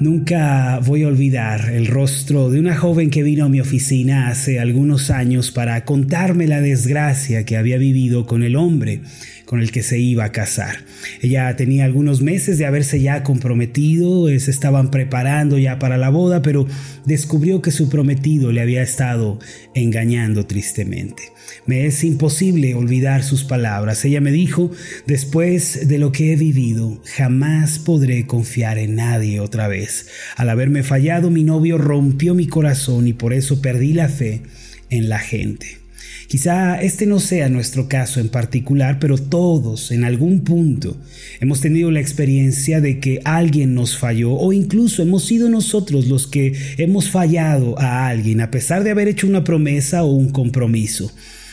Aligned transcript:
Nunca 0.00 0.78
voy 0.84 1.02
a 1.02 1.08
olvidar 1.08 1.70
el 1.72 1.88
rostro 1.88 2.50
de 2.50 2.60
una 2.60 2.76
joven 2.76 3.10
que 3.10 3.24
vino 3.24 3.46
a 3.46 3.48
mi 3.48 3.60
oficina 3.60 4.28
hace 4.28 4.60
algunos 4.60 5.10
años 5.10 5.50
para 5.50 5.84
contarme 5.84 6.46
la 6.46 6.60
desgracia 6.60 7.44
que 7.44 7.56
había 7.56 7.78
vivido 7.78 8.24
con 8.24 8.44
el 8.44 8.54
hombre 8.54 9.00
con 9.48 9.60
el 9.60 9.72
que 9.72 9.82
se 9.82 9.98
iba 9.98 10.24
a 10.24 10.32
casar. 10.32 10.84
Ella 11.22 11.56
tenía 11.56 11.86
algunos 11.86 12.20
meses 12.20 12.58
de 12.58 12.66
haberse 12.66 13.00
ya 13.00 13.22
comprometido, 13.22 14.28
eh, 14.28 14.38
se 14.40 14.50
estaban 14.50 14.90
preparando 14.90 15.56
ya 15.56 15.78
para 15.78 15.96
la 15.96 16.10
boda, 16.10 16.42
pero 16.42 16.66
descubrió 17.06 17.62
que 17.62 17.70
su 17.70 17.88
prometido 17.88 18.52
le 18.52 18.60
había 18.60 18.82
estado 18.82 19.38
engañando 19.72 20.44
tristemente. 20.44 21.22
Me 21.64 21.86
es 21.86 22.04
imposible 22.04 22.74
olvidar 22.74 23.22
sus 23.22 23.44
palabras. 23.44 24.04
Ella 24.04 24.20
me 24.20 24.32
dijo, 24.32 24.70
después 25.06 25.88
de 25.88 25.96
lo 25.96 26.12
que 26.12 26.34
he 26.34 26.36
vivido, 26.36 27.00
jamás 27.16 27.78
podré 27.78 28.26
confiar 28.26 28.76
en 28.76 28.96
nadie 28.96 29.40
otra 29.40 29.66
vez. 29.66 29.87
Al 30.36 30.50
haberme 30.50 30.82
fallado, 30.82 31.30
mi 31.30 31.42
novio 31.42 31.78
rompió 31.78 32.34
mi 32.34 32.46
corazón 32.46 33.08
y 33.08 33.12
por 33.12 33.32
eso 33.32 33.60
perdí 33.60 33.92
la 33.92 34.08
fe 34.08 34.42
en 34.90 35.08
la 35.08 35.18
gente. 35.18 35.78
Quizá 36.28 36.78
este 36.82 37.06
no 37.06 37.20
sea 37.20 37.48
nuestro 37.48 37.88
caso 37.88 38.20
en 38.20 38.28
particular, 38.28 38.98
pero 39.00 39.16
todos 39.16 39.90
en 39.90 40.04
algún 40.04 40.44
punto 40.44 40.94
hemos 41.40 41.62
tenido 41.62 41.90
la 41.90 42.00
experiencia 42.00 42.82
de 42.82 43.00
que 43.00 43.22
alguien 43.24 43.74
nos 43.74 43.96
falló 43.96 44.32
o 44.34 44.52
incluso 44.52 45.00
hemos 45.00 45.24
sido 45.24 45.48
nosotros 45.48 46.06
los 46.06 46.26
que 46.26 46.52
hemos 46.76 47.08
fallado 47.08 47.78
a 47.78 48.08
alguien 48.08 48.42
a 48.42 48.50
pesar 48.50 48.84
de 48.84 48.90
haber 48.90 49.08
hecho 49.08 49.26
una 49.26 49.42
promesa 49.42 50.04
o 50.04 50.12
un 50.12 50.28
compromiso. 50.28 51.10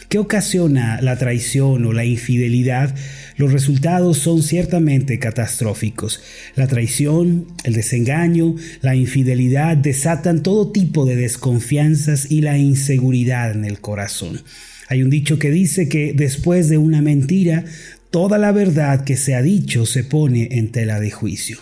¿Qué 0.10 0.20
ocasiona 0.20 1.02
la 1.02 1.18
traición 1.18 1.86
o 1.86 1.94
la 1.94 2.06
infidelidad? 2.06 2.96
Los 3.38 3.52
resultados 3.52 4.20
son 4.20 4.44
ciertamente 4.44 5.20
catastróficos. 5.20 6.22
La 6.56 6.68
traición, 6.68 7.48
el 7.64 7.74
desengaño, 7.74 8.56
la 8.82 8.96
infidelidad 8.96 9.78
desatan 9.78 10.44
todo 10.44 10.72
tipo 10.72 11.06
de 11.06 11.16
desconfianzas 11.16 12.32
y 12.32 12.42
la 12.42 12.58
inseguridad 12.58 13.52
en 13.52 13.66
el 13.66 13.80
corazón. 13.80 14.42
Hay 14.88 15.02
un 15.02 15.10
dicho 15.10 15.40
que 15.40 15.50
dice 15.50 15.90
que 15.90 16.14
después 16.14 16.70
de 16.70 16.78
una 16.78 17.02
mentira, 17.02 17.66
toda 18.12 18.38
la 18.38 18.52
verdad 18.52 19.04
que 19.04 19.18
se 19.18 19.34
ha 19.34 19.42
dicho 19.42 19.86
se 19.86 20.04
pone 20.04 20.50
en 20.52 20.72
tela 20.72 21.00
de 21.00 21.10
juicio. 21.10 21.58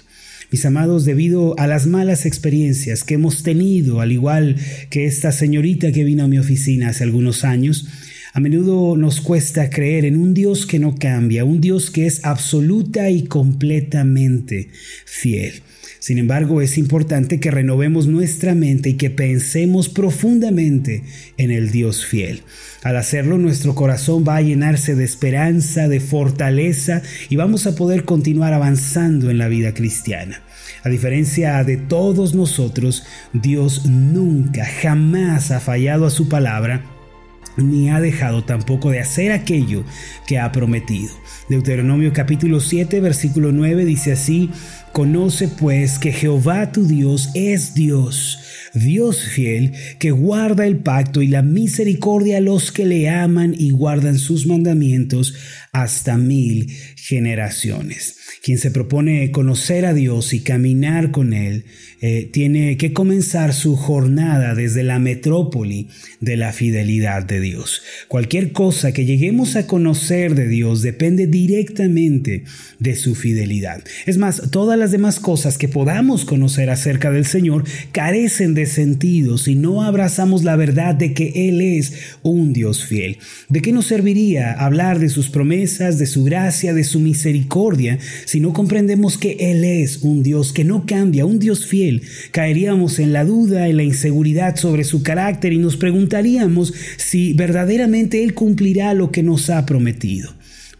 Mis 0.52 0.66
amados, 0.66 1.05
debido 1.05 1.57
a 1.57 1.66
las 1.66 1.88
malas 1.88 2.28
experiencias 2.28 3.03
que 3.03 3.16
hemos 3.16 3.41
tenido, 3.41 4.02
al 4.02 4.11
igual 4.11 4.57
que 4.91 5.05
esta 5.05 5.31
señorita 5.31 5.91
que 5.91 6.03
vino 6.03 6.25
a 6.25 6.28
mi 6.28 6.38
oficina 6.38 6.89
hace 6.89 7.03
algunos 7.03 7.44
años, 7.44 7.88
a 8.34 8.39
menudo 8.39 8.98
nos 8.98 9.22
cuesta 9.22 9.70
creer 9.70 10.06
en 10.06 10.20
un 10.20 10.34
Dios 10.34 10.66
que 10.66 10.80
no 10.80 10.95
cambia, 10.95 11.45
un 11.45 11.62
Dios 11.62 11.92
que 11.92 12.08
es 12.08 12.26
absoluta 12.26 13.12
y 13.12 13.25
completamente 13.25 14.70
fiel. 15.06 15.62
Sin 16.00 16.17
embargo, 16.17 16.62
es 16.62 16.80
importante 16.80 17.40
que 17.40 17.52
renovemos 17.52 18.08
nuestra 18.08 18.56
mente 18.56 18.90
y 18.90 18.94
que 18.95 19.12
pensemos 19.12 19.88
profundamente 19.88 21.03
en 21.38 21.52
el 21.52 21.72
Dios 21.72 22.08
fiel. 22.08 22.42
Al 22.81 22.98
hacerlo, 22.98 23.38
nuestro 23.38 23.75
corazón 23.75 24.25
va 24.28 24.38
a 24.38 24.42
llenarse 24.42 24.95
de 24.95 25.03
esperanza, 25.03 25.88
de 25.88 26.00
fortaleza 26.00 27.03
y 27.30 27.36
vamos 27.36 27.68
a 27.68 27.75
poder 27.75 28.03
continuar 28.03 28.52
avanzando 28.52 29.30
en 29.30 29.38
la 29.38 29.47
vida 29.47 29.75
cristiana. 29.75 30.42
A 30.84 30.90
diferencia 30.90 31.64
de 31.64 31.78
todos 31.78 32.34
nosotros, 32.34 33.06
Dios 33.31 33.86
nunca, 33.86 34.66
jamás 34.66 35.52
ha 35.52 35.59
fallado 35.59 36.08
a 36.08 36.09
su 36.09 36.28
palabra 36.28 36.92
ni 37.58 37.90
ha 37.90 38.00
dejado 38.00 38.44
tampoco 38.44 38.92
de 38.92 39.00
hacer 39.00 39.32
aquello 39.32 39.84
que 40.26 40.40
ha 40.40 40.52
prometido. 40.52 41.14
Deuteronomio 41.50 42.14
capítulo 42.14 42.59
7 42.59 43.00
versículo 43.00 43.52
9 43.52 43.86
dice 43.86 44.14
así, 44.14 44.50
Conoce 44.94 45.47
pues 45.47 45.97
que 45.97 46.11
Jehová 46.11 46.72
tu 46.72 46.86
Dios 46.86 47.31
es 47.33 47.73
Dios, 47.73 48.38
Dios 48.75 49.22
fiel, 49.23 49.73
que 49.97 50.11
guarda 50.11 50.68
el 50.68 50.78
pacto 50.78 51.23
y 51.23 51.28
la 51.28 51.41
misericordia 51.41 52.38
a 52.38 52.41
los 52.41 52.72
que 52.72 52.85
le 52.85 53.09
aman 53.09 53.56
y 53.57 53.72
guardan 53.72 54.19
sus 54.19 54.45
mandamientos 54.45 55.34
hasta 55.72 56.16
mil 56.18 56.72
generaciones. 56.95 58.18
Quien 58.44 58.59
se 58.59 58.69
propone 58.69 59.31
conocer 59.31 59.85
a 59.88 59.95
Dios 59.95 60.34
y 60.34 60.41
caminar 60.41 61.09
con 61.09 61.34
Él, 61.34 61.66
eh, 62.01 62.29
tiene 62.31 62.75
que 62.75 62.91
comenzar 62.91 63.53
su 63.53 63.75
jornada 63.75 64.53
desde 64.53 64.84
la 64.84 65.00
metrópoli 65.00 65.88
de 66.19 66.35
la 66.38 66.51
fidelidad 66.51 67.23
de 67.23 67.39
Dios. 67.39 67.81
Cualquier 68.09 68.51
cosa 68.51 68.91
que 68.91 69.06
lleguemos 69.06 69.56
a 69.56 69.66
conocer 69.66 70.35
de 70.35 70.50
Dios 70.50 70.81
depende 70.81 71.25
directamente 71.28 72.44
de 72.79 72.95
su 72.95 73.16
fidelidad. 73.16 73.84
Es 74.06 74.18
más, 74.18 74.51
todas 74.51 74.78
las 74.83 74.91
demás 74.91 75.21
cosas 75.21 75.57
que 75.57 75.69
podamos 75.69 76.25
conocer 76.25 76.69
acerca 76.69 77.09
del 77.09 77.25
Señor 77.25 77.63
carecen 77.94 78.53
de 78.53 78.66
sentido 78.66 79.38
si 79.38 79.55
no 79.55 79.81
abrazamos 79.81 80.44
la 80.44 80.57
verdad 80.57 80.94
de 80.94 81.13
que 81.13 81.47
Él 81.47 81.61
es 81.61 81.94
un 82.21 82.51
Dios 82.51 82.83
fiel. 82.83 83.17
¿De 83.47 83.61
qué 83.61 83.71
nos 83.71 83.85
serviría 83.85 84.51
hablar 84.51 84.99
de 84.99 85.07
sus 85.07 85.29
promesas, 85.29 85.99
de 85.99 86.05
su 86.05 86.25
gracia, 86.25 86.73
de 86.73 86.83
su 86.83 86.99
misericordia, 86.99 87.97
si 88.25 88.41
no 88.41 88.51
comprendemos 88.51 89.17
que 89.17 89.38
Él 89.39 89.63
es 89.63 89.99
un 90.01 90.21
Dios 90.21 90.51
que 90.51 90.66
no 90.66 90.85
cambia, 90.85 91.25
un 91.25 91.39
Dios 91.39 91.65
fiel, 91.65 92.01
caeríamos 92.31 93.00
en 93.00 93.13
la 93.13 93.23
duda, 93.23 93.69
en 93.69 93.77
la 93.77 93.83
inseguridad 93.83 94.57
sobre 94.57 94.83
su 94.83 95.01
carácter 95.01 95.53
y 95.53 95.59
nos 95.59 95.77
preguntaríamos 95.77 96.73
si 96.97 97.31
verdaderamente 97.31 98.21
Él 98.21 98.33
cumplirá 98.33 98.94
lo 98.94 99.11
que 99.11 99.23
nos 99.23 99.50
ha 99.50 99.65
prometido. 99.65 100.33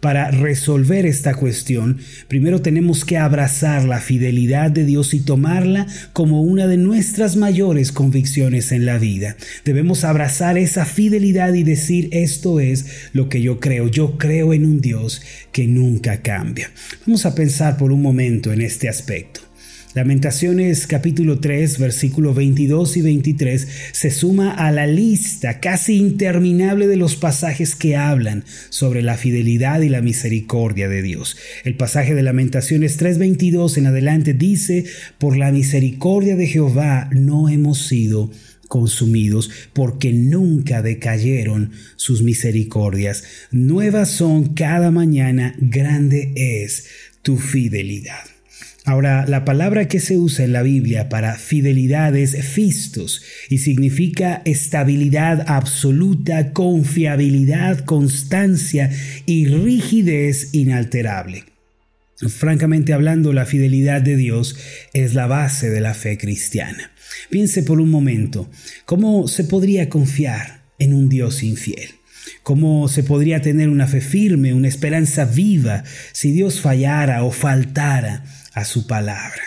Para 0.04 0.32
resolver 0.32 1.06
esta 1.06 1.34
cuestión, 1.34 1.98
primero 2.28 2.62
tenemos 2.62 3.06
que 3.06 3.18
abrazar 3.18 3.86
la 3.86 4.02
fidelidad 4.02 4.70
de 4.70 4.84
Dios 4.84 5.14
y 5.14 5.22
tomarla 5.22 5.88
como 6.12 6.42
una 6.42 6.68
de 6.68 6.76
nuestras 6.76 7.38
mayores 7.38 7.94
convicciones 7.94 8.74
en 8.74 8.86
la 8.86 8.98
vida. 8.98 9.38
Debemos 9.64 10.04
abrazar 10.04 10.58
esa 10.58 10.84
fidelidad 10.84 11.54
y 11.54 11.64
decir 11.64 12.10
esto 12.12 12.60
es 12.60 12.86
lo 13.14 13.30
que 13.30 13.42
yo 13.42 13.62
creo. 13.62 13.88
Yo 13.88 14.18
creo 14.18 14.54
en 14.54 14.66
un 14.66 14.82
Dios 14.82 15.22
que 15.54 15.68
nunca 15.68 16.22
cambia. 16.22 16.70
Vamos 17.08 17.26
a 17.26 17.34
pensar 17.34 17.78
por 17.78 17.94
un 17.94 18.02
momento 18.02 18.52
en 18.52 18.60
este 18.60 18.90
aspecto. 18.90 19.53
Lamentaciones 19.96 20.88
capítulo 20.88 21.40
3 21.40 21.78
versículos 21.78 22.36
22 22.36 22.98
y 22.98 23.02
23 23.04 23.68
se 23.92 24.10
suma 24.10 24.52
a 24.52 24.72
la 24.72 24.88
lista 24.88 25.60
casi 25.60 25.98
interminable 25.98 26.88
de 26.88 26.98
los 26.98 27.16
pasajes 27.16 27.76
que 27.76 27.96
hablan 27.96 28.44
sobre 28.70 29.04
la 29.04 29.18
fidelidad 29.18 29.82
y 29.82 29.90
la 29.90 30.02
misericordia 30.02 30.90
de 30.90 31.04
Dios. 31.04 31.38
El 31.64 31.76
pasaje 31.78 32.16
de 32.16 32.24
Lamentaciones 32.24 32.98
3:22 32.98 33.78
en 33.78 33.86
adelante 33.86 34.34
dice, 34.34 34.86
por 35.20 35.38
la 35.38 35.52
misericordia 35.52 36.36
de 36.36 36.48
Jehová 36.48 37.08
no 37.12 37.48
hemos 37.48 37.86
sido 37.86 38.32
consumidos, 38.68 39.52
porque 39.74 40.12
nunca 40.12 40.82
decayeron 40.82 41.72
sus 41.98 42.24
misericordias. 42.24 43.24
Nuevas 43.52 44.10
son 44.10 44.56
cada 44.56 44.90
mañana, 44.90 45.54
grande 45.60 46.34
es 46.36 46.88
tu 47.22 47.38
fidelidad. 47.38 48.33
Ahora, 48.86 49.26
la 49.26 49.46
palabra 49.46 49.88
que 49.88 50.02
se 50.02 50.18
usa 50.18 50.44
en 50.44 50.52
la 50.52 50.62
Biblia 50.62 51.08
para 51.08 51.36
fidelidad 51.36 52.16
es 52.18 52.36
fistos 52.44 53.22
y 53.50 53.60
significa 53.60 54.42
estabilidad 54.44 55.46
absoluta, 55.48 56.52
confiabilidad, 56.52 57.86
constancia 57.86 58.92
y 59.26 59.48
rigidez 59.48 60.50
inalterable. 60.54 61.46
Francamente 62.28 62.92
hablando, 62.92 63.32
la 63.32 63.46
fidelidad 63.46 64.02
de 64.02 64.18
Dios 64.18 64.58
es 64.94 65.14
la 65.14 65.28
base 65.28 65.70
de 65.70 65.80
la 65.80 65.94
fe 65.94 66.18
cristiana. 66.18 66.92
Piense 67.30 67.64
por 67.64 67.80
un 67.80 67.90
momento, 67.90 68.50
¿cómo 68.86 69.30
se 69.30 69.46
podría 69.46 69.88
confiar 69.88 70.64
en 70.78 70.94
un 70.94 71.08
Dios 71.08 71.42
infiel? 71.42 71.90
¿Cómo 72.44 72.90
se 72.90 73.04
podría 73.04 73.42
tener 73.42 73.70
una 73.70 73.88
fe 73.88 74.02
firme, 74.02 74.54
una 74.54 74.68
esperanza 74.68 75.24
viva 75.26 75.84
si 76.12 76.32
Dios 76.32 76.60
fallara 76.60 77.24
o 77.24 77.32
faltara? 77.32 78.24
A 78.54 78.66
su 78.66 78.88
palabra. 78.88 79.42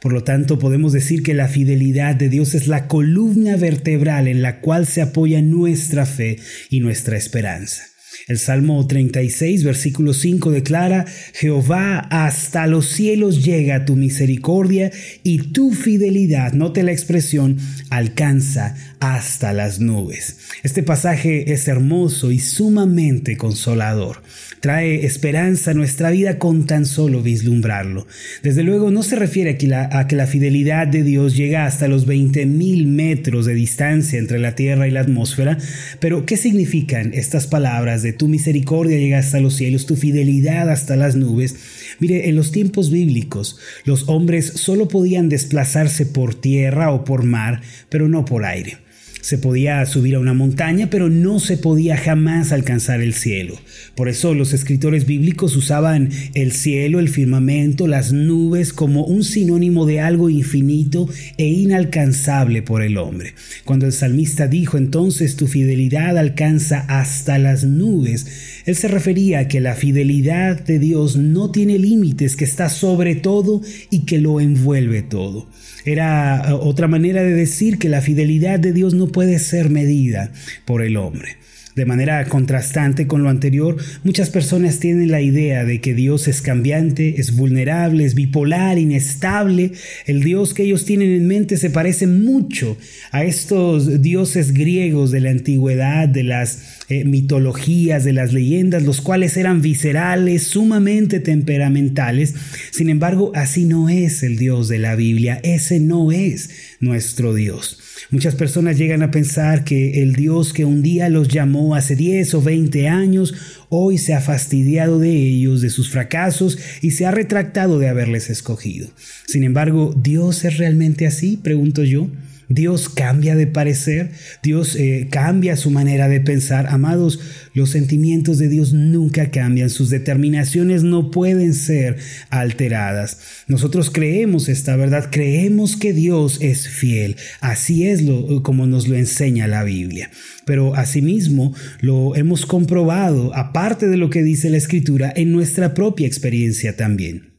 Por 0.00 0.12
lo 0.12 0.24
tanto, 0.24 0.58
podemos 0.58 0.92
decir 0.92 1.22
que 1.22 1.34
la 1.34 1.48
fidelidad 1.48 2.14
de 2.16 2.28
Dios 2.28 2.54
es 2.54 2.66
la 2.66 2.88
columna 2.88 3.56
vertebral 3.56 4.26
en 4.28 4.42
la 4.42 4.60
cual 4.60 4.86
se 4.86 5.02
apoya 5.02 5.42
nuestra 5.42 6.06
fe 6.06 6.38
y 6.70 6.80
nuestra 6.80 7.16
esperanza. 7.16 7.91
El 8.28 8.38
Salmo 8.38 8.86
36, 8.86 9.64
versículo 9.64 10.14
5 10.14 10.50
declara, 10.50 11.04
Jehová, 11.34 11.98
hasta 11.98 12.66
los 12.66 12.86
cielos 12.86 13.44
llega 13.44 13.84
tu 13.84 13.96
misericordia 13.96 14.90
y 15.22 15.52
tu 15.52 15.72
fidelidad, 15.72 16.52
note 16.52 16.82
la 16.82 16.92
expresión, 16.92 17.58
alcanza 17.90 18.76
hasta 19.00 19.52
las 19.52 19.80
nubes. 19.80 20.38
Este 20.62 20.82
pasaje 20.82 21.52
es 21.52 21.66
hermoso 21.66 22.30
y 22.30 22.38
sumamente 22.38 23.36
consolador. 23.36 24.22
Trae 24.60 25.04
esperanza 25.04 25.72
a 25.72 25.74
nuestra 25.74 26.10
vida 26.10 26.38
con 26.38 26.66
tan 26.66 26.86
solo 26.86 27.20
vislumbrarlo. 27.20 28.06
Desde 28.44 28.62
luego 28.62 28.92
no 28.92 29.02
se 29.02 29.16
refiere 29.16 29.50
a 29.50 29.58
que 29.58 29.66
la, 29.66 29.88
a 29.90 30.06
que 30.06 30.14
la 30.14 30.28
fidelidad 30.28 30.86
de 30.86 31.02
Dios 31.02 31.36
llega 31.36 31.66
hasta 31.66 31.88
los 31.88 32.06
20.000 32.06 32.86
metros 32.86 33.46
de 33.46 33.54
distancia 33.54 34.20
entre 34.20 34.38
la 34.38 34.54
tierra 34.54 34.86
y 34.86 34.92
la 34.92 35.00
atmósfera, 35.00 35.58
pero 35.98 36.24
¿qué 36.24 36.36
significan 36.36 37.12
estas 37.12 37.48
palabras 37.48 38.01
de 38.02 38.12
tu 38.12 38.28
misericordia 38.28 38.98
llega 38.98 39.18
hasta 39.18 39.40
los 39.40 39.54
cielos, 39.54 39.86
tu 39.86 39.96
fidelidad 39.96 40.70
hasta 40.70 40.96
las 40.96 41.16
nubes? 41.16 41.56
Mire, 41.98 42.28
en 42.28 42.36
los 42.36 42.52
tiempos 42.52 42.90
bíblicos, 42.90 43.58
los 43.84 44.08
hombres 44.08 44.46
solo 44.46 44.88
podían 44.88 45.28
desplazarse 45.28 46.06
por 46.06 46.34
tierra 46.34 46.92
o 46.92 47.04
por 47.04 47.22
mar, 47.22 47.62
pero 47.88 48.08
no 48.08 48.24
por 48.24 48.44
aire. 48.44 48.78
Se 49.22 49.38
podía 49.38 49.86
subir 49.86 50.16
a 50.16 50.18
una 50.18 50.34
montaña, 50.34 50.90
pero 50.90 51.08
no 51.08 51.38
se 51.38 51.56
podía 51.56 51.96
jamás 51.96 52.50
alcanzar 52.50 53.00
el 53.00 53.14
cielo. 53.14 53.54
Por 53.94 54.08
eso 54.08 54.34
los 54.34 54.52
escritores 54.52 55.06
bíblicos 55.06 55.54
usaban 55.54 56.10
el 56.34 56.50
cielo, 56.50 56.98
el 56.98 57.08
firmamento, 57.08 57.86
las 57.86 58.12
nubes 58.12 58.72
como 58.72 59.04
un 59.04 59.22
sinónimo 59.22 59.86
de 59.86 60.00
algo 60.00 60.28
infinito 60.28 61.08
e 61.38 61.46
inalcanzable 61.46 62.62
por 62.62 62.82
el 62.82 62.98
hombre. 62.98 63.34
Cuando 63.64 63.86
el 63.86 63.92
salmista 63.92 64.48
dijo 64.48 64.76
entonces 64.76 65.36
tu 65.36 65.46
fidelidad 65.46 66.18
alcanza 66.18 66.80
hasta 66.88 67.38
las 67.38 67.62
nubes, 67.62 68.26
él 68.66 68.74
se 68.74 68.88
refería 68.88 69.38
a 69.38 69.48
que 69.48 69.60
la 69.60 69.76
fidelidad 69.76 70.60
de 70.64 70.80
Dios 70.80 71.16
no 71.16 71.52
tiene 71.52 71.78
límites, 71.78 72.34
que 72.34 72.44
está 72.44 72.68
sobre 72.68 73.14
todo 73.14 73.62
y 73.88 74.00
que 74.00 74.18
lo 74.18 74.40
envuelve 74.40 75.02
todo. 75.02 75.46
Era 75.84 76.50
eh, 76.50 76.52
otra 76.52 76.88
manera 76.88 77.22
de 77.22 77.34
decir 77.34 77.78
que 77.78 77.88
la 77.88 78.00
fidelidad 78.00 78.58
de 78.58 78.72
Dios 78.72 78.94
no 78.94 79.08
puede 79.08 79.38
ser 79.38 79.70
medida 79.70 80.32
por 80.64 80.82
el 80.82 80.96
hombre. 80.96 81.36
De 81.74 81.86
manera 81.86 82.22
contrastante 82.26 83.06
con 83.06 83.22
lo 83.22 83.30
anterior, 83.30 83.78
muchas 84.04 84.28
personas 84.28 84.78
tienen 84.78 85.10
la 85.10 85.22
idea 85.22 85.64
de 85.64 85.80
que 85.80 85.94
Dios 85.94 86.28
es 86.28 86.42
cambiante, 86.42 87.18
es 87.18 87.34
vulnerable, 87.34 88.04
es 88.04 88.14
bipolar, 88.14 88.78
inestable. 88.78 89.72
El 90.04 90.22
Dios 90.22 90.52
que 90.52 90.64
ellos 90.64 90.84
tienen 90.84 91.10
en 91.10 91.26
mente 91.26 91.56
se 91.56 91.70
parece 91.70 92.06
mucho 92.06 92.76
a 93.10 93.24
estos 93.24 94.02
dioses 94.02 94.52
griegos 94.52 95.12
de 95.12 95.20
la 95.20 95.30
antigüedad, 95.30 96.08
de 96.08 96.24
las 96.24 96.81
eh, 96.88 97.04
mitologías, 97.04 98.04
de 98.04 98.12
las 98.12 98.32
leyendas, 98.32 98.82
los 98.82 99.00
cuales 99.00 99.36
eran 99.36 99.62
viscerales, 99.62 100.44
sumamente 100.44 101.20
temperamentales. 101.20 102.34
Sin 102.70 102.90
embargo, 102.90 103.32
así 103.34 103.64
no 103.64 103.88
es 103.88 104.22
el 104.22 104.36
Dios 104.36 104.68
de 104.68 104.78
la 104.78 104.96
Biblia, 104.96 105.40
ese 105.42 105.80
no 105.80 106.12
es 106.12 106.50
nuestro 106.80 107.34
Dios. 107.34 107.78
Muchas 108.10 108.34
personas 108.34 108.76
llegan 108.78 109.02
a 109.02 109.10
pensar 109.10 109.64
que 109.64 110.02
el 110.02 110.14
Dios 110.14 110.52
que 110.52 110.64
un 110.64 110.82
día 110.82 111.08
los 111.08 111.28
llamó 111.28 111.74
hace 111.74 111.96
10 111.96 112.34
o 112.34 112.42
20 112.42 112.88
años, 112.88 113.34
hoy 113.68 113.96
se 113.96 114.14
ha 114.14 114.20
fastidiado 114.20 114.98
de 114.98 115.12
ellos, 115.12 115.60
de 115.62 115.70
sus 115.70 115.88
fracasos 115.90 116.58
y 116.82 116.90
se 116.90 117.06
ha 117.06 117.10
retractado 117.10 117.78
de 117.78 117.88
haberles 117.88 118.28
escogido. 118.28 118.88
Sin 119.26 119.44
embargo, 119.44 119.94
¿Dios 119.96 120.44
es 120.44 120.58
realmente 120.58 121.06
así? 121.06 121.36
Pregunto 121.36 121.84
yo. 121.84 122.08
Dios 122.48 122.88
cambia 122.88 123.34
de 123.34 123.46
parecer, 123.46 124.10
Dios 124.42 124.76
eh, 124.76 125.08
cambia 125.10 125.56
su 125.56 125.70
manera 125.70 126.08
de 126.08 126.20
pensar. 126.20 126.66
Amados, 126.68 127.20
los 127.54 127.70
sentimientos 127.70 128.38
de 128.38 128.48
Dios 128.48 128.72
nunca 128.72 129.30
cambian, 129.30 129.70
sus 129.70 129.90
determinaciones 129.90 130.82
no 130.82 131.10
pueden 131.10 131.54
ser 131.54 131.98
alteradas. 132.30 133.18
Nosotros 133.48 133.90
creemos 133.90 134.48
esta 134.48 134.76
verdad, 134.76 135.08
creemos 135.10 135.76
que 135.76 135.92
Dios 135.92 136.38
es 136.40 136.68
fiel. 136.68 137.16
Así 137.40 137.86
es 137.86 138.02
lo, 138.02 138.42
como 138.42 138.66
nos 138.66 138.88
lo 138.88 138.96
enseña 138.96 139.46
la 139.48 139.64
Biblia. 139.64 140.10
Pero 140.46 140.74
asimismo 140.74 141.54
lo 141.80 142.16
hemos 142.16 142.46
comprobado, 142.46 143.34
aparte 143.34 143.88
de 143.88 143.96
lo 143.96 144.10
que 144.10 144.22
dice 144.22 144.50
la 144.50 144.56
Escritura, 144.56 145.12
en 145.14 145.32
nuestra 145.32 145.74
propia 145.74 146.06
experiencia 146.06 146.76
también. 146.76 147.32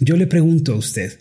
Yo 0.00 0.16
le 0.16 0.26
pregunto 0.26 0.72
a 0.72 0.76
usted, 0.76 1.12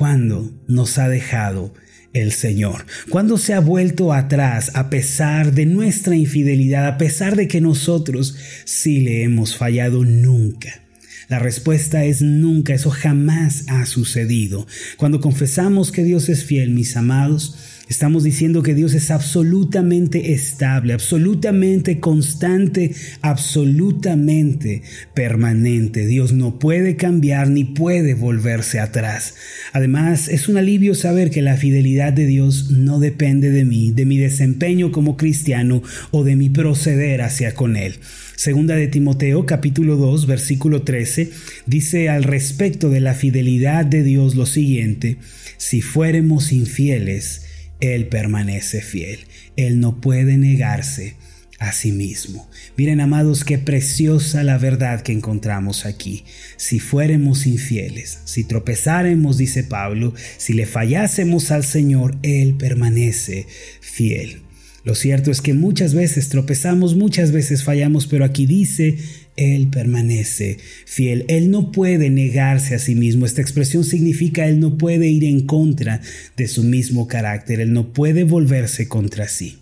¿cuándo 0.00 0.50
nos 0.66 0.96
ha 0.96 1.10
dejado 1.10 1.74
el 2.14 2.32
Señor? 2.32 2.86
¿Cuándo 3.10 3.36
se 3.36 3.52
ha 3.52 3.60
vuelto 3.60 4.14
atrás 4.14 4.70
a 4.72 4.88
pesar 4.88 5.52
de 5.52 5.66
nuestra 5.66 6.16
infidelidad, 6.16 6.86
a 6.86 6.96
pesar 6.96 7.36
de 7.36 7.48
que 7.48 7.60
nosotros 7.60 8.34
sí 8.64 9.00
le 9.00 9.24
hemos 9.24 9.58
fallado 9.58 10.02
nunca? 10.06 10.84
La 11.28 11.38
respuesta 11.38 12.02
es 12.06 12.22
nunca, 12.22 12.72
eso 12.72 12.88
jamás 12.88 13.64
ha 13.68 13.84
sucedido. 13.84 14.66
Cuando 14.96 15.20
confesamos 15.20 15.92
que 15.92 16.02
Dios 16.02 16.30
es 16.30 16.46
fiel, 16.46 16.70
mis 16.70 16.96
amados, 16.96 17.56
Estamos 17.90 18.22
diciendo 18.22 18.62
que 18.62 18.76
Dios 18.76 18.94
es 18.94 19.10
absolutamente 19.10 20.32
estable, 20.32 20.92
absolutamente 20.92 21.98
constante, 21.98 22.94
absolutamente 23.20 24.82
permanente. 25.12 26.06
Dios 26.06 26.32
no 26.32 26.60
puede 26.60 26.94
cambiar 26.94 27.48
ni 27.50 27.64
puede 27.64 28.14
volverse 28.14 28.78
atrás. 28.78 29.34
Además, 29.72 30.28
es 30.28 30.48
un 30.48 30.56
alivio 30.56 30.94
saber 30.94 31.30
que 31.30 31.42
la 31.42 31.56
fidelidad 31.56 32.12
de 32.12 32.26
Dios 32.26 32.70
no 32.70 33.00
depende 33.00 33.50
de 33.50 33.64
mí, 33.64 33.90
de 33.90 34.06
mi 34.06 34.18
desempeño 34.18 34.92
como 34.92 35.16
cristiano 35.16 35.82
o 36.12 36.22
de 36.22 36.36
mi 36.36 36.48
proceder 36.48 37.22
hacia 37.22 37.56
con 37.56 37.76
Él. 37.76 37.96
Segunda 38.36 38.76
de 38.76 38.86
Timoteo 38.86 39.46
capítulo 39.46 39.96
2 39.96 40.26
versículo 40.26 40.82
13 40.82 41.32
dice 41.66 42.08
al 42.08 42.22
respecto 42.22 42.88
de 42.88 43.00
la 43.00 43.14
fidelidad 43.14 43.84
de 43.84 44.04
Dios 44.04 44.36
lo 44.36 44.46
siguiente, 44.46 45.16
si 45.56 45.82
fuéramos 45.82 46.52
infieles, 46.52 47.49
él 47.80 48.08
permanece 48.08 48.80
fiel. 48.80 49.20
Él 49.56 49.80
no 49.80 50.00
puede 50.00 50.36
negarse 50.36 51.16
a 51.58 51.72
sí 51.72 51.92
mismo. 51.92 52.48
Miren, 52.76 53.00
amados, 53.00 53.44
qué 53.44 53.58
preciosa 53.58 54.42
la 54.42 54.56
verdad 54.56 55.02
que 55.02 55.12
encontramos 55.12 55.84
aquí. 55.84 56.24
Si 56.56 56.80
fuéramos 56.80 57.46
infieles, 57.46 58.20
si 58.24 58.44
tropezáramos, 58.44 59.36
dice 59.36 59.62
Pablo, 59.62 60.14
si 60.38 60.54
le 60.54 60.64
fallásemos 60.66 61.50
al 61.50 61.64
Señor, 61.64 62.16
Él 62.22 62.54
permanece 62.54 63.46
fiel. 63.80 64.42
Lo 64.84 64.94
cierto 64.94 65.30
es 65.30 65.42
que 65.42 65.52
muchas 65.52 65.94
veces 65.94 66.30
tropezamos, 66.30 66.96
muchas 66.96 67.32
veces 67.32 67.62
fallamos, 67.62 68.06
pero 68.06 68.24
aquí 68.24 68.46
dice, 68.46 68.96
Él 69.40 69.68
permanece 69.68 70.58
fiel. 70.84 71.24
Él 71.28 71.50
no 71.50 71.72
puede 71.72 72.10
negarse 72.10 72.74
a 72.74 72.78
sí 72.78 72.94
mismo. 72.94 73.24
Esta 73.24 73.40
expresión 73.40 73.84
significa 73.84 74.46
Él 74.46 74.60
no 74.60 74.76
puede 74.76 75.08
ir 75.08 75.24
en 75.24 75.46
contra 75.46 76.02
de 76.36 76.46
su 76.46 76.62
mismo 76.62 77.08
carácter. 77.08 77.60
Él 77.60 77.72
no 77.72 77.92
puede 77.94 78.24
volverse 78.24 78.86
contra 78.86 79.28
sí. 79.28 79.56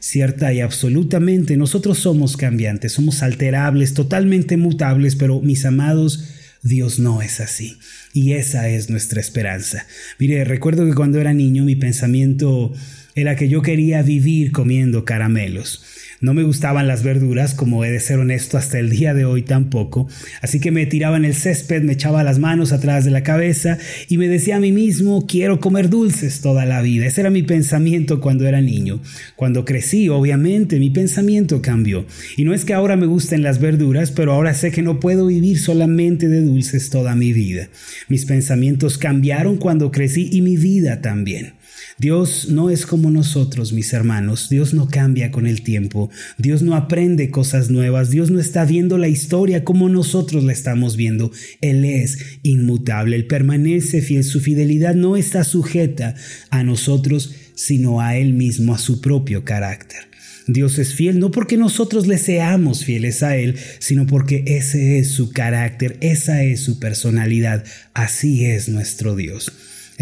Cierta 0.00 0.52
y 0.52 0.60
absolutamente, 0.60 1.56
nosotros 1.56 1.98
somos 1.98 2.36
cambiantes, 2.36 2.92
somos 2.92 3.22
alterables, 3.22 3.94
totalmente 3.94 4.56
mutables, 4.56 5.14
pero 5.14 5.40
mis 5.40 5.64
amados, 5.64 6.24
Dios 6.62 6.98
no 6.98 7.22
es 7.22 7.40
así. 7.40 7.78
Y 8.12 8.32
esa 8.32 8.68
es 8.68 8.90
nuestra 8.90 9.20
esperanza. 9.20 9.86
Mire, 10.18 10.44
recuerdo 10.44 10.84
que 10.84 10.94
cuando 10.94 11.20
era 11.20 11.32
niño 11.32 11.64
mi 11.64 11.76
pensamiento 11.76 12.72
era 13.14 13.36
que 13.36 13.48
yo 13.48 13.62
quería 13.62 14.02
vivir 14.02 14.52
comiendo 14.52 15.04
caramelos. 15.04 15.82
No 16.22 16.34
me 16.34 16.44
gustaban 16.44 16.86
las 16.86 17.02
verduras, 17.02 17.52
como 17.52 17.84
he 17.84 17.90
de 17.90 17.98
ser 17.98 18.20
honesto 18.20 18.56
hasta 18.56 18.78
el 18.78 18.90
día 18.90 19.12
de 19.12 19.24
hoy 19.24 19.42
tampoco, 19.42 20.06
así 20.40 20.60
que 20.60 20.70
me 20.70 20.86
tiraba 20.86 21.16
en 21.16 21.24
el 21.24 21.34
césped, 21.34 21.82
me 21.82 21.94
echaba 21.94 22.22
las 22.22 22.38
manos 22.38 22.70
atrás 22.70 23.04
de 23.04 23.10
la 23.10 23.24
cabeza 23.24 23.76
y 24.08 24.18
me 24.18 24.28
decía 24.28 24.54
a 24.54 24.60
mí 24.60 24.70
mismo, 24.70 25.26
quiero 25.26 25.58
comer 25.58 25.90
dulces 25.90 26.40
toda 26.40 26.64
la 26.64 26.80
vida. 26.80 27.06
Ese 27.06 27.22
era 27.22 27.30
mi 27.30 27.42
pensamiento 27.42 28.20
cuando 28.20 28.46
era 28.46 28.60
niño. 28.60 29.00
Cuando 29.34 29.64
crecí, 29.64 30.08
obviamente, 30.10 30.78
mi 30.78 30.90
pensamiento 30.90 31.60
cambió. 31.60 32.06
Y 32.36 32.44
no 32.44 32.54
es 32.54 32.64
que 32.64 32.72
ahora 32.72 32.94
me 32.94 33.06
gusten 33.06 33.42
las 33.42 33.58
verduras, 33.58 34.12
pero 34.12 34.32
ahora 34.32 34.54
sé 34.54 34.70
que 34.70 34.82
no 34.82 35.00
puedo 35.00 35.26
vivir 35.26 35.58
solamente 35.58 36.28
de 36.28 36.42
dulces 36.42 36.88
toda 36.88 37.16
mi 37.16 37.32
vida. 37.32 37.68
Mis 38.06 38.26
pensamientos 38.26 38.96
cambiaron 38.96 39.56
cuando 39.56 39.90
crecí 39.90 40.28
y 40.30 40.40
mi 40.40 40.56
vida 40.56 41.00
también. 41.00 41.54
Dios 41.98 42.48
no 42.48 42.70
es 42.70 42.86
como 42.86 43.10
nosotros, 43.10 43.72
mis 43.72 43.92
hermanos. 43.92 44.48
Dios 44.48 44.74
no 44.74 44.88
cambia 44.88 45.30
con 45.30 45.46
el 45.46 45.62
tiempo. 45.62 46.10
Dios 46.38 46.62
no 46.62 46.74
aprende 46.74 47.30
cosas 47.30 47.70
nuevas. 47.70 48.10
Dios 48.10 48.30
no 48.30 48.40
está 48.40 48.64
viendo 48.64 48.98
la 48.98 49.08
historia 49.08 49.64
como 49.64 49.88
nosotros 49.88 50.44
la 50.44 50.52
estamos 50.52 50.96
viendo. 50.96 51.30
Él 51.60 51.84
es 51.84 52.18
inmutable. 52.42 53.16
Él 53.16 53.26
permanece 53.26 54.02
fiel. 54.02 54.24
Su 54.24 54.40
fidelidad 54.40 54.94
no 54.94 55.16
está 55.16 55.44
sujeta 55.44 56.14
a 56.50 56.62
nosotros, 56.62 57.34
sino 57.54 58.00
a 58.00 58.16
Él 58.16 58.32
mismo, 58.32 58.74
a 58.74 58.78
su 58.78 59.00
propio 59.00 59.44
carácter. 59.44 60.12
Dios 60.46 60.78
es 60.78 60.94
fiel 60.94 61.18
no 61.20 61.30
porque 61.30 61.56
nosotros 61.56 62.06
le 62.06 62.18
seamos 62.18 62.84
fieles 62.84 63.22
a 63.22 63.36
Él, 63.36 63.56
sino 63.78 64.06
porque 64.06 64.42
ese 64.46 64.98
es 64.98 65.12
su 65.12 65.30
carácter, 65.30 65.96
esa 66.00 66.42
es 66.42 66.60
su 66.60 66.78
personalidad. 66.78 67.64
Así 67.94 68.44
es 68.44 68.68
nuestro 68.68 69.14
Dios. 69.14 69.52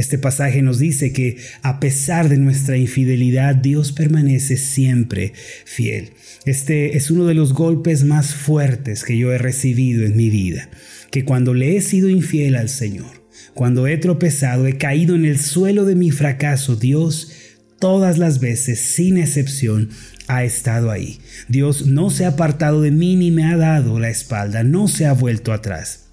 Este 0.00 0.16
pasaje 0.16 0.62
nos 0.62 0.78
dice 0.78 1.12
que 1.12 1.37
a 1.61 1.78
pesar 1.78 2.30
de 2.30 2.38
nuestra 2.38 2.78
infidelidad, 2.78 3.54
Dios 3.54 3.92
permanece 3.92 4.57
siempre 4.57 5.35
fiel. 5.66 6.12
Este 6.47 6.97
es 6.97 7.11
uno 7.11 7.26
de 7.26 7.35
los 7.35 7.52
golpes 7.52 8.02
más 8.02 8.35
fuertes 8.35 9.04
que 9.04 9.19
yo 9.19 9.30
he 9.30 9.37
recibido 9.37 10.07
en 10.07 10.16
mi 10.16 10.30
vida, 10.30 10.71
que 11.11 11.26
cuando 11.26 11.52
le 11.52 11.76
he 11.76 11.83
sido 11.83 12.09
infiel 12.09 12.57
al 12.57 12.71
Señor, 12.71 13.26
cuando 13.52 13.87
he 13.87 13.99
tropezado, 13.99 14.66
he 14.66 14.78
caído 14.78 15.14
en 15.14 15.26
el 15.26 15.38
suelo 15.38 15.85
de 15.85 15.97
mi 15.97 16.11
fracaso, 16.11 16.76
Dios 16.76 17.33
todas 17.78 18.16
las 18.16 18.40
veces, 18.40 18.80
sin 18.80 19.19
excepción, 19.19 19.90
ha 20.28 20.45
estado 20.45 20.90
ahí. 20.90 21.19
Dios 21.49 21.87
no 21.87 22.09
se 22.09 22.25
ha 22.25 22.28
apartado 22.28 22.80
de 22.80 22.90
mí 22.90 23.16
ni 23.16 23.30
me 23.30 23.45
ha 23.45 23.59
dado 23.59 24.00
la 24.00 24.09
espalda, 24.09 24.62
no 24.62 24.88
se 24.88 25.04
ha 25.04 25.12
vuelto 25.12 25.52
atrás. 25.52 26.10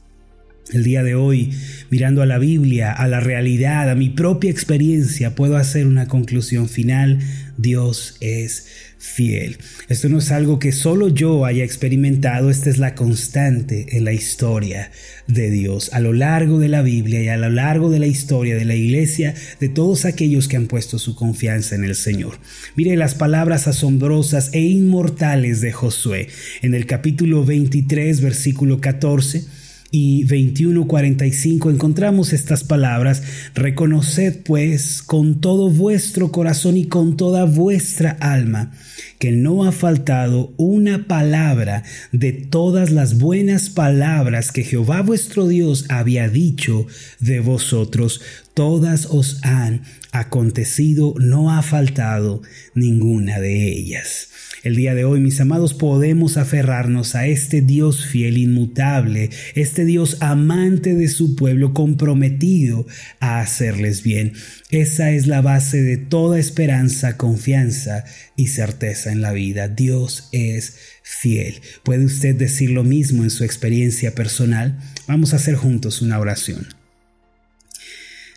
El 0.74 0.84
día 0.84 1.02
de 1.02 1.16
hoy, 1.16 1.54
mirando 1.90 2.22
a 2.22 2.26
la 2.26 2.40
Biblia, 2.40 2.92
a 2.92 3.08
la 3.08 3.22
realidad, 3.22 3.90
a 3.90 3.96
mi 3.96 4.10
propia 4.10 4.52
experiencia, 4.52 5.34
puedo 5.34 5.56
hacer 5.56 5.88
una 5.88 6.08
conclusión 6.08 6.68
final. 6.68 7.20
Dios 7.58 8.18
es 8.20 8.68
fiel. 8.98 9.58
Esto 9.88 10.10
no 10.10 10.18
es 10.18 10.32
algo 10.32 10.60
que 10.60 10.74
solo 10.74 11.08
yo 11.08 11.46
haya 11.46 11.64
experimentado, 11.64 12.50
esta 12.50 12.70
es 12.70 12.80
la 12.80 12.96
constante 12.96 13.98
en 13.98 14.04
la 14.04 14.12
historia 14.12 14.92
de 15.28 15.50
Dios. 15.50 15.90
A 15.94 16.02
lo 16.02 16.12
largo 16.12 16.60
de 16.60 16.68
la 16.68 16.82
Biblia 16.82 17.22
y 17.22 17.30
a 17.30 17.38
lo 17.38 17.50
largo 17.50 17.90
de 17.90 18.00
la 18.00 18.08
historia 18.08 18.56
de 18.58 18.66
la 18.66 18.76
iglesia, 18.76 19.36
de 19.62 19.70
todos 19.70 20.04
aquellos 20.04 20.50
que 20.50 20.58
han 20.58 20.68
puesto 20.68 21.00
su 21.00 21.16
confianza 21.16 21.76
en 21.76 21.86
el 21.86 21.96
Señor. 21.96 22.40
Mire 22.76 22.98
las 22.98 23.16
palabras 23.16 23.68
asombrosas 23.68 24.50
e 24.54 24.62
inmortales 24.62 25.62
de 25.62 25.72
Josué 25.72 26.28
en 26.62 26.74
el 26.74 26.86
capítulo 26.86 27.46
23, 27.46 28.20
versículo 28.20 28.82
14 28.82 29.57
y 29.92 30.26
21:45 30.26 31.72
encontramos 31.72 32.34
estas 32.34 32.64
palabras, 32.64 33.24
reconoced 33.56 34.44
pues 34.44 35.02
con 35.02 35.40
todo 35.42 35.70
vuestro 35.70 36.32
corazón 36.32 36.78
y 36.78 36.86
con 36.86 37.18
toda 37.18 37.46
vuestra 37.46 38.12
alma 38.20 38.72
que 39.20 39.32
no 39.32 39.64
ha 39.64 39.72
faltado 39.72 40.54
una 40.58 41.08
palabra 41.08 41.84
de 42.12 42.34
todas 42.34 42.92
las 42.92 43.18
buenas 43.18 43.70
palabras 43.70 44.52
que 44.52 44.64
Jehová 44.64 45.02
vuestro 45.02 45.48
Dios 45.48 45.86
había 45.90 46.30
dicho 46.30 46.86
de 47.20 47.40
vosotros, 47.40 48.22
todas 48.54 49.08
os 49.08 49.40
han 49.44 49.84
acontecido, 50.12 51.14
no 51.20 51.52
ha 51.52 51.62
faltado 51.62 52.42
ninguna 52.74 53.40
de 53.40 53.68
ellas. 53.68 54.30
El 54.64 54.76
día 54.76 54.96
de 54.96 55.06
hoy, 55.06 55.20
mis 55.20 55.40
amados, 55.40 55.74
podemos 55.74 56.36
aferrarnos 56.36 57.16
a 57.16 57.28
este 57.28 57.62
Dios 57.62 58.06
fiel, 58.06 58.38
inmutable, 58.38 59.30
este 59.54 59.86
Dios 59.86 60.18
amante 60.20 60.96
de 60.96 61.08
su 61.08 61.36
pueblo, 61.36 61.74
comprometido 61.74 62.88
a 63.20 63.40
hacerles 63.40 64.04
bien. 64.04 64.34
Esa 64.70 65.12
es 65.12 65.28
la 65.28 65.42
base 65.42 65.82
de 65.82 65.98
toda 65.98 66.40
esperanza, 66.40 67.16
confianza 67.16 68.04
y 68.36 68.48
certeza 68.48 69.12
en 69.12 69.22
la 69.22 69.32
vida. 69.32 69.68
Dios 69.70 70.28
es 70.32 70.76
fiel. 71.04 71.62
¿Puede 71.84 72.06
usted 72.06 72.36
decir 72.36 72.72
lo 72.72 72.84
mismo 72.84 73.24
en 73.24 73.30
su 73.30 73.44
experiencia 73.44 74.14
personal? 74.14 74.78
Vamos 75.08 75.34
a 75.34 75.38
hacer 75.38 75.56
juntos 75.56 76.02
una 76.02 76.20
oración. 76.20 76.68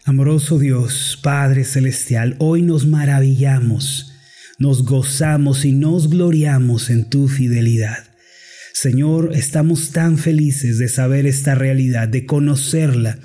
Amoroso 0.05 0.59
Dios, 0.59 1.19
Padre 1.23 1.65
Celestial, 1.65 2.37
hoy 2.39 2.63
nos 2.63 2.87
maravillamos 2.87 4.11
nos 4.61 4.85
gozamos 4.85 5.65
y 5.65 5.73
nos 5.73 6.11
gloriamos 6.11 6.91
en 6.91 7.09
tu 7.09 7.29
fidelidad. 7.29 8.05
Señor, 8.75 9.31
estamos 9.35 9.91
tan 9.91 10.19
felices 10.19 10.77
de 10.77 10.89
saber 10.89 11.25
esta 11.27 11.55
realidad, 11.55 12.09
de 12.09 12.27
conocerla, 12.27 13.19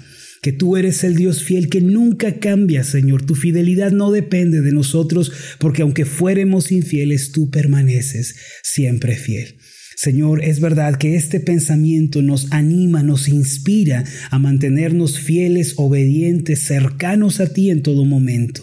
que 0.46 0.52
tú 0.52 0.78
eres 0.78 1.04
el 1.04 1.16
Dios 1.16 1.42
fiel 1.42 1.70
que 1.70 1.82
nunca 1.82 2.40
cambia, 2.40 2.84
Señor. 2.84 3.26
Tu 3.26 3.34
fidelidad 3.34 3.92
no 3.92 4.12
depende 4.12 4.62
de 4.62 4.72
nosotros, 4.72 5.32
porque 5.58 5.82
aunque 5.82 6.06
fuéramos 6.06 6.72
infieles, 6.72 7.32
tú 7.32 7.50
permaneces 7.50 8.36
siempre 8.62 9.16
fiel. 9.16 9.56
Señor, 9.96 10.44
es 10.44 10.60
verdad 10.60 10.98
que 11.00 11.16
este 11.16 11.40
pensamiento 11.40 12.22
nos 12.22 12.52
anima, 12.52 13.02
nos 13.02 13.28
inspira 13.28 14.04
a 14.30 14.38
mantenernos 14.38 15.18
fieles, 15.18 15.74
obedientes, 15.78 16.60
cercanos 16.60 17.40
a 17.40 17.52
ti 17.52 17.72
en 17.72 17.82
todo 17.82 18.06
momento. 18.06 18.62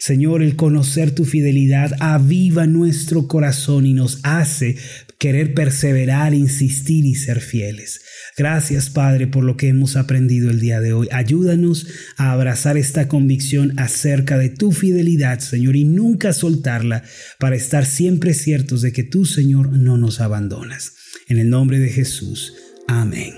Señor, 0.00 0.42
el 0.42 0.54
conocer 0.54 1.12
tu 1.12 1.24
fidelidad 1.24 1.92
aviva 2.00 2.66
nuestro 2.66 3.26
corazón 3.26 3.86
y 3.86 3.94
nos 3.94 4.20
hace 4.22 4.76
querer 5.22 5.54
perseverar, 5.54 6.34
insistir 6.34 7.04
y 7.04 7.14
ser 7.14 7.40
fieles. 7.40 8.00
Gracias, 8.36 8.90
Padre, 8.90 9.28
por 9.28 9.44
lo 9.44 9.56
que 9.56 9.68
hemos 9.68 9.94
aprendido 9.94 10.50
el 10.50 10.58
día 10.58 10.80
de 10.80 10.94
hoy. 10.94 11.06
Ayúdanos 11.12 11.86
a 12.16 12.32
abrazar 12.32 12.76
esta 12.76 13.06
convicción 13.06 13.78
acerca 13.78 14.36
de 14.36 14.48
tu 14.48 14.72
fidelidad, 14.72 15.38
Señor, 15.38 15.76
y 15.76 15.84
nunca 15.84 16.32
soltarla 16.32 17.04
para 17.38 17.54
estar 17.54 17.86
siempre 17.86 18.34
ciertos 18.34 18.82
de 18.82 18.92
que 18.92 19.04
tú, 19.04 19.24
Señor, 19.24 19.70
no 19.78 19.96
nos 19.96 20.20
abandonas. 20.20 20.94
En 21.28 21.38
el 21.38 21.50
nombre 21.50 21.78
de 21.78 21.90
Jesús. 21.90 22.54
Amén 22.88 23.34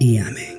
y 0.00 0.18
amén. 0.18 0.58